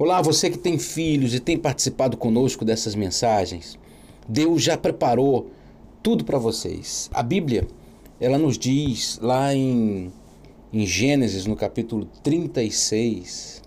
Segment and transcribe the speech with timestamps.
[0.00, 3.76] Olá, você que tem filhos e tem participado conosco dessas mensagens.
[4.28, 5.50] Deus já preparou
[6.04, 7.10] tudo para vocês.
[7.12, 7.66] A Bíblia,
[8.20, 10.12] ela nos diz lá em,
[10.72, 13.60] em Gênesis, no capítulo 36,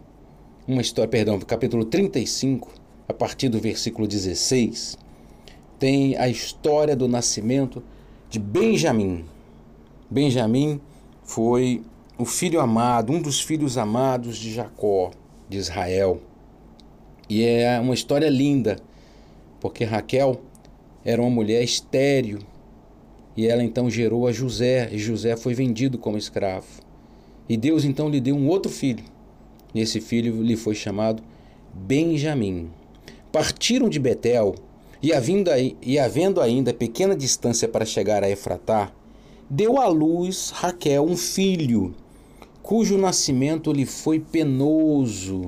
[0.65, 2.69] uma história, perdão, capítulo 35,
[3.09, 4.97] a partir do versículo 16,
[5.77, 7.83] tem a história do nascimento
[8.29, 9.25] de Benjamim.
[10.09, 10.79] Benjamim
[11.25, 11.83] foi
[12.17, 15.11] o filho amado, um dos filhos amados de Jacó
[15.51, 16.21] de Israel.
[17.33, 18.75] E é uma história linda,
[19.61, 20.41] porque Raquel
[21.01, 22.39] era uma mulher estéril
[23.37, 26.67] e ela então gerou a José, e José foi vendido como escravo.
[27.47, 29.05] E Deus então lhe deu um outro filho,
[29.73, 31.23] e esse filho lhe foi chamado
[31.73, 32.69] Benjamim.
[33.31, 34.53] Partiram de Betel,
[35.01, 35.51] e havendo,
[35.81, 38.91] e havendo ainda pequena distância para chegar a Efratá,
[39.49, 41.95] deu à luz Raquel um filho,
[42.61, 45.45] cujo nascimento lhe foi penoso.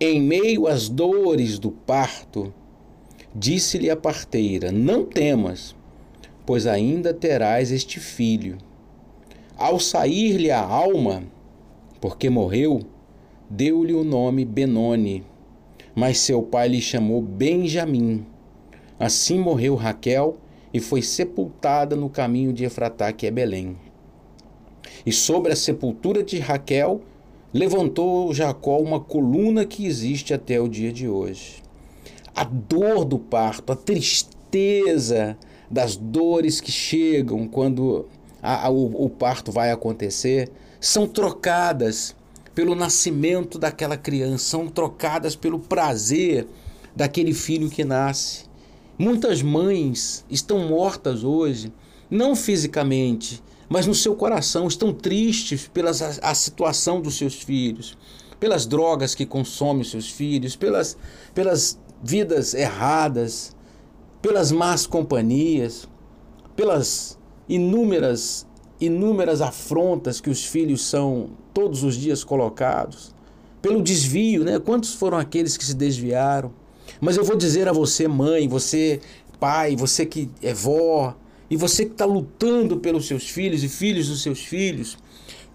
[0.00, 2.52] Em meio às dores do parto,
[3.32, 5.74] disse-lhe a parteira: Não temas,
[6.44, 8.58] pois ainda terás este filho.
[9.56, 11.22] Ao sair-lhe a alma,
[12.00, 12.80] porque morreu,
[13.48, 15.24] deu-lhe o nome Benoni,
[15.94, 18.26] mas seu pai lhe chamou Benjamim.
[18.98, 20.36] Assim morreu Raquel
[20.72, 23.76] e foi sepultada no caminho de Efratá, que é Belém.
[25.06, 27.00] E sobre a sepultura de Raquel
[27.54, 31.62] levantou Jacó uma coluna que existe até o dia de hoje.
[32.34, 35.38] A dor do parto, a tristeza
[35.70, 38.06] das dores que chegam quando
[38.42, 42.16] a, a, o, o parto vai acontecer, são trocadas
[42.56, 46.46] pelo nascimento daquela criança, são trocadas pelo prazer
[46.94, 48.46] daquele filho que nasce.
[48.98, 51.72] Muitas mães estão mortas hoje,
[52.10, 57.96] não fisicamente, mas no seu coração estão tristes pela a situação dos seus filhos,
[58.38, 60.96] pelas drogas que consomem os seus filhos, pelas,
[61.34, 63.54] pelas vidas erradas,
[64.20, 65.88] pelas más companhias,
[66.56, 67.18] pelas
[67.48, 68.46] inúmeras
[68.80, 73.14] inúmeras afrontas que os filhos são todos os dias colocados,
[73.62, 74.58] pelo desvio, né?
[74.58, 76.52] Quantos foram aqueles que se desviaram?
[77.00, 79.00] Mas eu vou dizer a você, mãe, você
[79.40, 81.14] pai, você que é vó,
[81.50, 84.96] e você que está lutando pelos seus filhos e filhos dos seus filhos,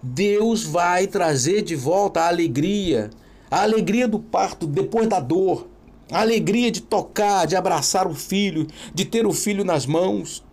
[0.02, 3.10] Deus vai trazer de volta a alegria,
[3.50, 5.68] a alegria do parto depois da dor,
[6.10, 10.44] a alegria de tocar, de abraçar o filho, de ter o filho nas mãos,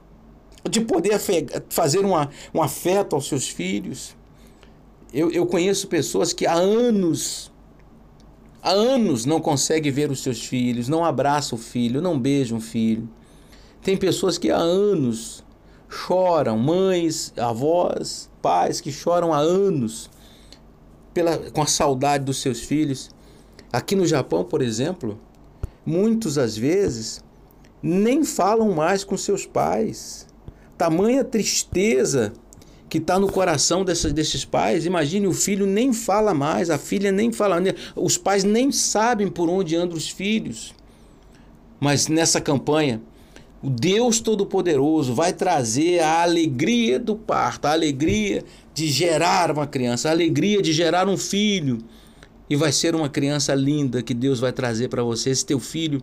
[0.70, 1.20] de poder
[1.70, 4.16] fazer uma, um afeto aos seus filhos.
[5.14, 7.52] Eu, eu conheço pessoas que há anos,
[8.62, 12.62] há anos não conseguem ver os seus filhos, não abraçam o filho, não beijam o
[12.62, 13.08] filho.
[13.88, 15.46] Tem pessoas que há anos
[15.88, 20.10] choram, mães, avós, pais que choram há anos
[21.14, 23.10] pela, com a saudade dos seus filhos.
[23.72, 25.18] Aqui no Japão, por exemplo,
[25.86, 27.24] muitos às vezes
[27.82, 30.28] nem falam mais com seus pais.
[30.78, 32.34] Tamanha tristeza
[32.90, 34.86] que está no coração dessas, desses pais.
[34.86, 37.56] Imagine, o filho nem fala mais, a filha nem fala,
[37.96, 40.76] os pais nem sabem por onde andam os filhos.
[41.80, 43.02] Mas nessa campanha,
[43.68, 50.08] o Deus Todo-Poderoso vai trazer a alegria do parto, a alegria de gerar uma criança,
[50.08, 51.80] a alegria de gerar um filho.
[52.50, 55.32] E vai ser uma criança linda que Deus vai trazer para você.
[55.32, 56.02] Esse teu filho,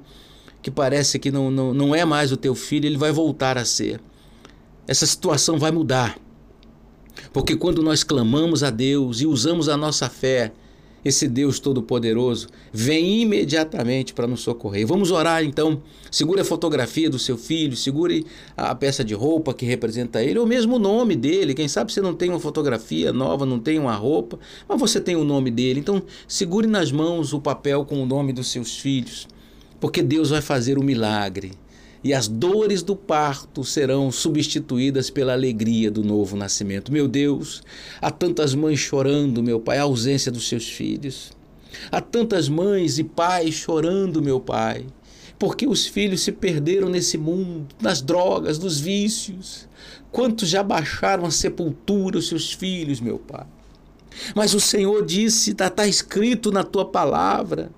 [0.60, 3.64] que parece que não, não, não é mais o teu filho, ele vai voltar a
[3.64, 3.98] ser.
[4.86, 6.18] Essa situação vai mudar.
[7.32, 10.52] Porque quando nós clamamos a Deus e usamos a nossa fé,
[11.04, 14.86] esse Deus Todo-Poderoso vem imediatamente para nos socorrer.
[14.86, 15.82] Vamos orar então.
[16.10, 18.24] Segure a fotografia do seu filho, segure
[18.56, 21.54] a peça de roupa que representa ele, ou mesmo o nome dele.
[21.54, 24.38] Quem sabe você não tem uma fotografia nova, não tem uma roupa,
[24.68, 25.80] mas você tem o nome dele.
[25.80, 29.26] Então, segure nas mãos o papel com o nome dos seus filhos,
[29.80, 31.52] porque Deus vai fazer o milagre
[32.04, 36.92] e as dores do parto serão substituídas pela alegria do novo nascimento.
[36.92, 37.62] Meu Deus,
[37.98, 41.32] há tantas mães chorando, meu Pai, a ausência dos seus filhos.
[41.90, 44.86] Há tantas mães e pais chorando, meu Pai,
[45.38, 49.66] porque os filhos se perderam nesse mundo, nas drogas, nos vícios.
[50.12, 53.46] Quantos já baixaram a sepultura os seus filhos, meu Pai?
[54.34, 57.70] Mas o Senhor disse, está escrito na tua palavra,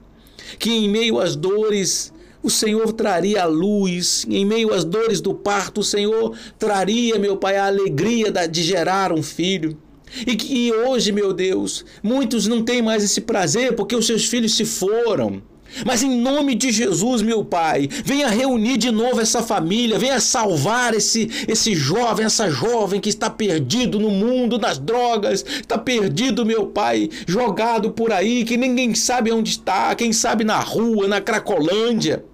[0.58, 2.12] que em meio às dores
[2.46, 7.36] o Senhor traria a luz, em meio às dores do parto, o Senhor traria, meu
[7.36, 9.76] Pai, a alegria de gerar um filho.
[10.24, 14.54] E que hoje, meu Deus, muitos não têm mais esse prazer porque os seus filhos
[14.54, 15.42] se foram.
[15.84, 20.94] Mas em nome de Jesus, meu Pai, venha reunir de novo essa família, venha salvar
[20.94, 26.68] esse, esse jovem, essa jovem que está perdido no mundo das drogas, está perdido, meu
[26.68, 32.24] Pai, jogado por aí, que ninguém sabe onde está, quem sabe na rua, na Cracolândia.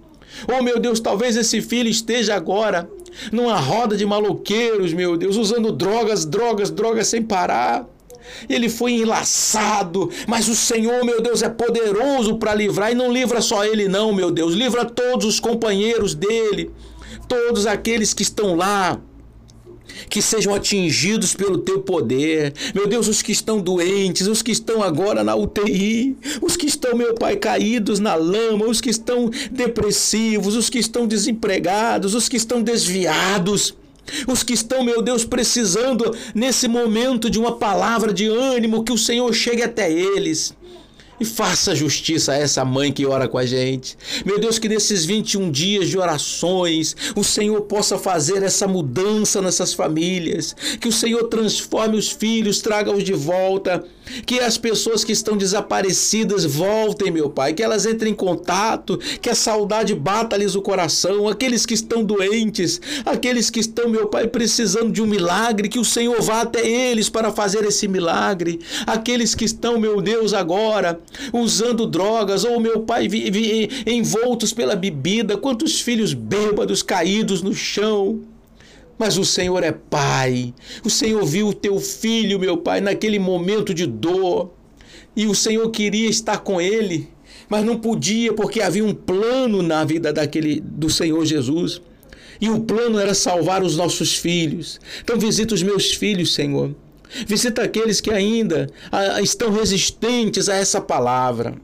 [0.48, 2.88] Oh, meu Deus, talvez esse filho esteja agora
[3.30, 7.86] numa roda de maloqueiros, meu Deus, usando drogas, drogas, drogas sem parar
[8.48, 13.40] ele foi enlaçado, mas o Senhor, meu Deus, é poderoso para livrar e não livra
[13.40, 16.70] só ele, não, meu Deus, livra todos os companheiros dele,
[17.28, 19.00] todos aqueles que estão lá.
[20.08, 24.82] Que sejam atingidos pelo teu poder, meu Deus, os que estão doentes, os que estão
[24.82, 30.56] agora na UTI, os que estão, meu Pai, caídos na lama, os que estão depressivos,
[30.56, 33.74] os que estão desempregados, os que estão desviados.
[34.26, 38.98] Os que estão, meu Deus, precisando nesse momento de uma palavra de ânimo, que o
[38.98, 40.52] Senhor chegue até eles.
[41.22, 43.96] E faça justiça a essa mãe que ora com a gente.
[44.26, 49.72] Meu Deus, que nesses 21 dias de orações, o Senhor possa fazer essa mudança nessas
[49.72, 50.56] famílias.
[50.80, 53.84] Que o Senhor transforme os filhos, traga-os de volta.
[54.26, 57.52] Que as pessoas que estão desaparecidas voltem, meu Pai.
[57.54, 58.98] Que elas entrem em contato.
[59.20, 61.28] Que a saudade bata-lhes o coração.
[61.28, 65.68] Aqueles que estão doentes, aqueles que estão, meu Pai, precisando de um milagre.
[65.68, 68.58] Que o Senhor vá até eles para fazer esse milagre.
[68.88, 71.00] Aqueles que estão, meu Deus, agora
[71.32, 77.54] usando drogas, ou meu pai vi, vi, envoltos pela bebida, quantos filhos bêbados caídos no
[77.54, 78.20] chão.
[78.98, 80.54] Mas o Senhor é Pai.
[80.84, 84.52] O Senhor viu o teu filho, meu Pai, naquele momento de dor.
[85.16, 87.08] E o Senhor queria estar com ele,
[87.48, 91.82] mas não podia porque havia um plano na vida daquele do Senhor Jesus.
[92.40, 94.80] E o plano era salvar os nossos filhos.
[95.02, 96.74] Então visita os meus filhos, Senhor.
[97.26, 101.54] Visita aqueles que ainda ah, estão resistentes a essa palavra.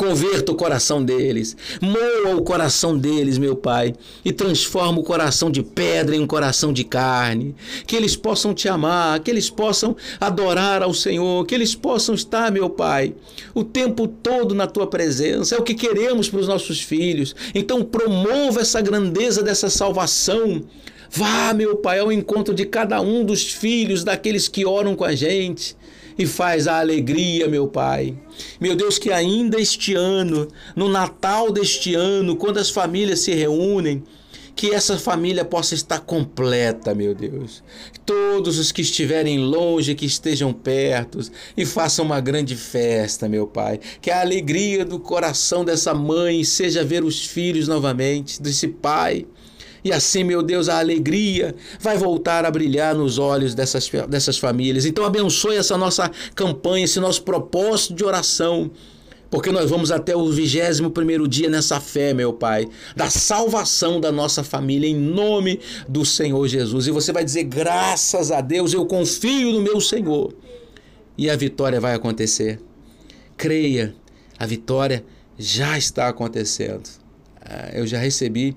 [0.00, 3.92] Converta o coração deles, moa o coração deles, meu Pai,
[4.24, 7.54] e transforma o coração de pedra em um coração de carne.
[7.86, 12.50] Que eles possam te amar, que eles possam adorar ao Senhor, que eles possam estar,
[12.50, 13.14] meu Pai,
[13.52, 15.54] o tempo todo na tua presença.
[15.54, 17.36] É o que queremos para os nossos filhos.
[17.54, 20.64] Então, promova essa grandeza dessa salvação
[21.12, 25.12] Vá, meu Pai, ao encontro de cada um dos filhos daqueles que oram com a
[25.12, 25.76] gente
[26.16, 28.16] e faz a alegria, meu Pai.
[28.60, 30.46] Meu Deus, que ainda este ano,
[30.76, 34.04] no Natal deste ano, quando as famílias se reúnem,
[34.54, 37.60] que essa família possa estar completa, meu Deus.
[38.06, 41.18] Todos os que estiverem longe, que estejam perto
[41.56, 43.80] e façam uma grande festa, meu Pai.
[44.00, 49.26] Que a alegria do coração dessa mãe seja ver os filhos novamente, desse pai
[49.84, 54.84] e assim, meu Deus, a alegria vai voltar a brilhar nos olhos dessas, dessas famílias.
[54.84, 58.70] Então, abençoe essa nossa campanha, esse nosso propósito de oração.
[59.30, 64.10] Porque nós vamos até o vigésimo primeiro dia nessa fé, meu Pai, da salvação da
[64.10, 66.88] nossa família, em nome do Senhor Jesus.
[66.88, 70.34] E você vai dizer, graças a Deus, eu confio no meu Senhor.
[71.16, 72.60] E a vitória vai acontecer.
[73.36, 73.94] Creia,
[74.36, 75.04] a vitória
[75.38, 76.90] já está acontecendo.
[77.40, 78.56] Ah, eu já recebi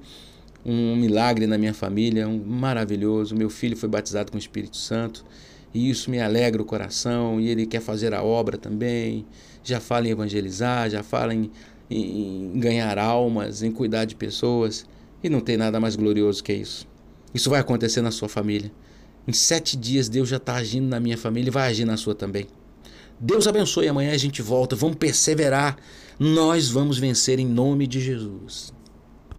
[0.66, 3.36] um milagre na minha família, um maravilhoso.
[3.36, 5.26] Meu filho foi batizado com o Espírito Santo
[5.74, 7.40] e isso me alegra o coração.
[7.40, 9.26] E ele quer fazer a obra também.
[9.64, 11.52] Já fala em evangelizar, já fala em,
[11.90, 14.86] em, em ganhar almas, em cuidar de pessoas.
[15.24, 16.88] E não tem nada mais glorioso que isso.
[17.34, 18.72] Isso vai acontecer na sua família.
[19.28, 22.14] Em sete dias Deus já está agindo na minha família e vai agir na sua
[22.14, 22.46] também.
[23.20, 23.88] Deus abençoe.
[23.88, 24.76] Amanhã a gente volta.
[24.76, 25.78] Vamos perseverar.
[26.20, 28.74] Nós vamos vencer em nome de Jesus.